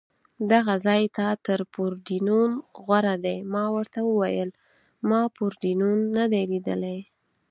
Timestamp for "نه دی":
6.17-6.43